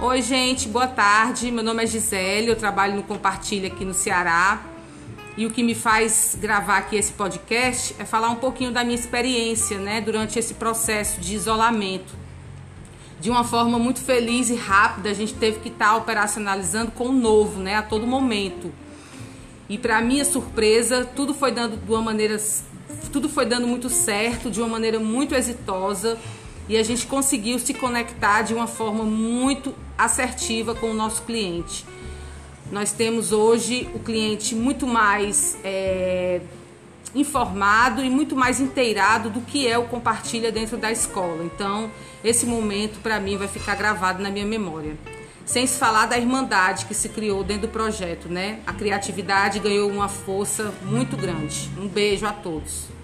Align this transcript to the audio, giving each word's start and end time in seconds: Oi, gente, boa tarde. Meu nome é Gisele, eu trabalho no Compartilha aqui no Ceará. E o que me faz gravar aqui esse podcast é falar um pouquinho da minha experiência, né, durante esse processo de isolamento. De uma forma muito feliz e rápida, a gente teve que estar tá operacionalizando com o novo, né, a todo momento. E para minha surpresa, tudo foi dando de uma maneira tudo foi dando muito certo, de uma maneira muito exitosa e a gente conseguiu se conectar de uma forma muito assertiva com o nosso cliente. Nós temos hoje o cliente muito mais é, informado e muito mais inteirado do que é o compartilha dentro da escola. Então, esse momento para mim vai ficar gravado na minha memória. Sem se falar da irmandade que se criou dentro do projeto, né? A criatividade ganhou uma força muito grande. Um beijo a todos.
Oi, 0.00 0.22
gente, 0.22 0.68
boa 0.68 0.86
tarde. 0.86 1.50
Meu 1.50 1.64
nome 1.64 1.82
é 1.82 1.86
Gisele, 1.86 2.46
eu 2.46 2.54
trabalho 2.54 2.94
no 2.94 3.02
Compartilha 3.02 3.66
aqui 3.66 3.84
no 3.84 3.92
Ceará. 3.92 4.62
E 5.36 5.44
o 5.44 5.50
que 5.50 5.60
me 5.60 5.74
faz 5.74 6.38
gravar 6.40 6.76
aqui 6.76 6.94
esse 6.94 7.10
podcast 7.10 7.96
é 7.98 8.04
falar 8.04 8.30
um 8.30 8.36
pouquinho 8.36 8.70
da 8.70 8.84
minha 8.84 8.94
experiência, 8.94 9.76
né, 9.76 10.00
durante 10.00 10.38
esse 10.38 10.54
processo 10.54 11.20
de 11.20 11.34
isolamento. 11.34 12.14
De 13.20 13.28
uma 13.28 13.42
forma 13.42 13.76
muito 13.76 14.00
feliz 14.00 14.50
e 14.50 14.54
rápida, 14.54 15.10
a 15.10 15.14
gente 15.14 15.34
teve 15.34 15.58
que 15.58 15.68
estar 15.68 15.88
tá 15.88 15.96
operacionalizando 15.96 16.92
com 16.92 17.06
o 17.08 17.12
novo, 17.12 17.58
né, 17.58 17.74
a 17.74 17.82
todo 17.82 18.06
momento. 18.06 18.72
E 19.68 19.76
para 19.76 20.00
minha 20.00 20.24
surpresa, 20.24 21.04
tudo 21.04 21.34
foi 21.34 21.50
dando 21.50 21.76
de 21.76 21.90
uma 21.90 22.02
maneira 22.02 22.40
tudo 23.12 23.28
foi 23.28 23.46
dando 23.46 23.66
muito 23.66 23.90
certo, 23.90 24.48
de 24.48 24.60
uma 24.60 24.68
maneira 24.68 25.00
muito 25.00 25.34
exitosa 25.34 26.16
e 26.68 26.76
a 26.76 26.82
gente 26.82 27.06
conseguiu 27.06 27.58
se 27.58 27.72
conectar 27.72 28.42
de 28.42 28.52
uma 28.52 28.66
forma 28.66 29.04
muito 29.04 29.74
assertiva 29.96 30.74
com 30.74 30.90
o 30.90 30.94
nosso 30.94 31.22
cliente. 31.22 31.84
Nós 32.70 32.92
temos 32.92 33.32
hoje 33.32 33.88
o 33.94 33.98
cliente 33.98 34.54
muito 34.54 34.86
mais 34.86 35.56
é, 35.64 36.42
informado 37.14 38.04
e 38.04 38.10
muito 38.10 38.36
mais 38.36 38.60
inteirado 38.60 39.30
do 39.30 39.40
que 39.40 39.66
é 39.66 39.78
o 39.78 39.84
compartilha 39.84 40.52
dentro 40.52 40.76
da 40.76 40.92
escola. 40.92 41.42
Então, 41.44 41.90
esse 42.22 42.44
momento 42.44 43.00
para 43.00 43.18
mim 43.18 43.38
vai 43.38 43.48
ficar 43.48 43.74
gravado 43.74 44.22
na 44.22 44.30
minha 44.30 44.44
memória. 44.44 44.96
Sem 45.46 45.66
se 45.66 45.78
falar 45.78 46.04
da 46.04 46.18
irmandade 46.18 46.84
que 46.84 46.92
se 46.92 47.08
criou 47.08 47.42
dentro 47.42 47.68
do 47.68 47.72
projeto, 47.72 48.28
né? 48.28 48.60
A 48.66 48.74
criatividade 48.74 49.58
ganhou 49.58 49.90
uma 49.90 50.08
força 50.08 50.74
muito 50.82 51.16
grande. 51.16 51.70
Um 51.78 51.88
beijo 51.88 52.26
a 52.26 52.32
todos. 52.32 52.97